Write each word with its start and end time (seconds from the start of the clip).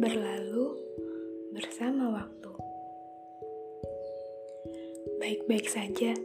berlalu 0.00 0.80
bersama 1.52 2.08
waktu. 2.16 2.52
Baik-baik 5.20 5.68
saja. 5.68 6.16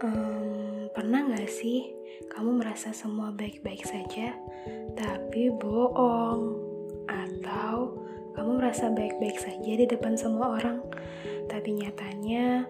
Um, 0.00 0.90
pernah 0.90 1.30
gak 1.30 1.46
sih 1.46 1.92
kamu 2.34 2.64
merasa 2.64 2.90
semua 2.90 3.30
baik-baik 3.30 3.86
saja, 3.86 4.34
tapi 4.98 5.54
bohong? 5.54 6.58
Atau 7.06 8.00
kamu 8.34 8.50
merasa 8.58 8.90
baik-baik 8.90 9.38
saja 9.38 9.72
di 9.76 9.86
depan 9.86 10.18
semua 10.18 10.58
orang, 10.58 10.82
tapi 11.46 11.78
nyatanya 11.78 12.66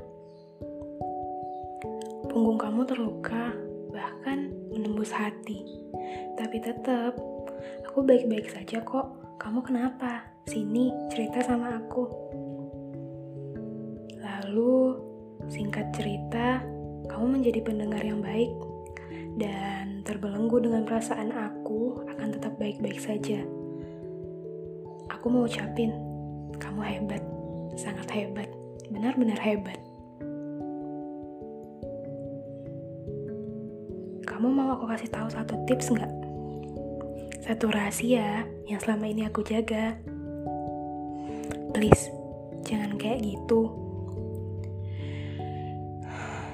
punggung 2.29 2.61
kamu 2.61 2.85
terluka, 2.85 3.57
bahkan 3.89 4.53
menembus 4.69 5.11
hati, 5.17 5.65
tapi 6.37 6.61
tetap 6.61 7.17
aku 7.91 8.07
baik-baik 8.07 8.47
saja 8.47 8.79
kok. 8.87 9.19
Kamu 9.43 9.67
kenapa? 9.67 10.23
Sini, 10.47 10.95
cerita 11.11 11.43
sama 11.43 11.75
aku. 11.75 12.07
Lalu, 14.15 14.95
singkat 15.51 15.91
cerita, 15.91 16.63
kamu 17.11 17.43
menjadi 17.43 17.59
pendengar 17.67 17.99
yang 17.99 18.23
baik 18.23 18.55
dan 19.43 20.07
terbelenggu 20.07 20.63
dengan 20.63 20.87
perasaan 20.87 21.35
aku 21.35 22.07
akan 22.15 22.31
tetap 22.31 22.55
baik-baik 22.63 23.03
saja. 23.03 23.43
Aku 25.11 25.27
mau 25.27 25.51
ucapin, 25.51 25.91
kamu 26.63 26.87
hebat, 26.87 27.23
sangat 27.75 28.07
hebat, 28.15 28.47
benar-benar 28.87 29.43
hebat. 29.43 29.83
Kamu 34.31 34.47
mau 34.47 34.79
aku 34.79 34.87
kasih 34.87 35.11
tahu 35.11 35.27
satu 35.27 35.59
tips 35.67 35.91
nggak? 35.91 36.30
Satu 37.51 37.67
rahasia 37.67 38.47
yang 38.71 38.79
selama 38.79 39.11
ini 39.11 39.27
aku 39.27 39.43
jaga. 39.43 39.99
Please, 41.75 42.07
jangan 42.63 42.95
kayak 42.95 43.27
gitu. 43.27 43.75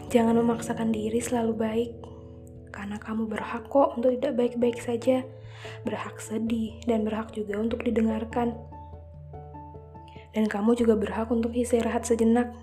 Jangan 0.08 0.40
memaksakan 0.40 0.96
diri 0.96 1.20
selalu 1.20 1.52
baik, 1.52 1.92
karena 2.72 2.96
kamu 2.96 3.28
berhak 3.28 3.68
kok 3.68 4.00
untuk 4.00 4.16
tidak 4.16 4.40
baik-baik 4.40 4.80
saja, 4.80 5.20
berhak 5.84 6.16
sedih, 6.16 6.80
dan 6.88 7.04
berhak 7.04 7.28
juga 7.36 7.60
untuk 7.60 7.84
didengarkan. 7.84 8.56
Dan 10.32 10.48
kamu 10.48 10.80
juga 10.80 10.96
berhak 10.96 11.28
untuk 11.28 11.52
istirahat 11.52 12.08
sejenak, 12.08 12.56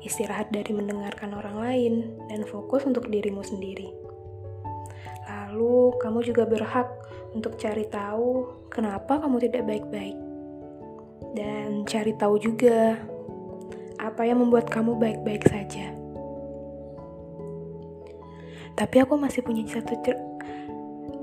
istirahat 0.00 0.48
dari 0.48 0.72
mendengarkan 0.72 1.36
orang 1.36 1.60
lain, 1.60 1.94
dan 2.32 2.48
fokus 2.48 2.88
untuk 2.88 3.12
dirimu 3.12 3.44
sendiri. 3.44 4.03
Lalu, 5.24 5.96
kamu 6.00 6.18
juga 6.24 6.44
berhak 6.44 6.88
untuk 7.34 7.58
cari 7.58 7.84
tahu 7.90 8.46
kenapa 8.70 9.18
kamu 9.18 9.42
tidak 9.42 9.66
baik-baik 9.66 10.16
dan 11.34 11.82
cari 11.82 12.14
tahu 12.14 12.38
juga 12.38 12.94
apa 13.98 14.22
yang 14.22 14.38
membuat 14.38 14.70
kamu 14.70 14.94
baik-baik 14.94 15.42
saja. 15.50 15.90
Tapi 18.74 18.96
aku 19.02 19.14
masih 19.18 19.42
punya 19.42 19.66
satu 19.66 19.94
cer 20.02 20.18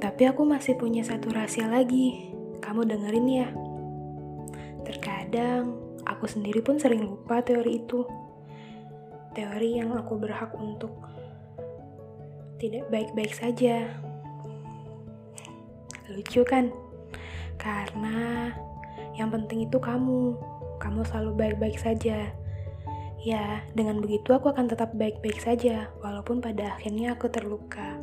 tapi 0.02 0.26
aku 0.26 0.42
masih 0.42 0.74
punya 0.82 1.06
satu 1.06 1.30
rahasia 1.30 1.70
lagi. 1.70 2.34
Kamu 2.58 2.90
dengerin 2.90 3.28
ya. 3.30 3.48
Terkadang 4.82 5.78
aku 6.10 6.26
sendiri 6.26 6.66
pun 6.66 6.82
sering 6.82 7.06
lupa 7.06 7.46
teori 7.46 7.86
itu. 7.86 8.02
Teori 9.38 9.78
yang 9.78 9.94
aku 9.94 10.18
berhak 10.18 10.58
untuk 10.58 11.06
tidak 12.62 12.86
baik-baik 12.94 13.34
saja. 13.34 13.90
Lucu 16.14 16.46
kan? 16.46 16.70
Karena 17.58 18.54
yang 19.18 19.34
penting 19.34 19.66
itu 19.66 19.82
kamu. 19.82 20.38
Kamu 20.78 21.02
selalu 21.10 21.32
baik-baik 21.34 21.82
saja. 21.82 22.30
Ya, 23.22 23.66
dengan 23.74 24.02
begitu 24.02 24.34
aku 24.34 24.50
akan 24.50 24.70
tetap 24.70 24.94
baik-baik 24.98 25.38
saja, 25.38 25.94
walaupun 26.02 26.42
pada 26.42 26.78
akhirnya 26.78 27.14
aku 27.14 27.30
terluka. 27.30 28.02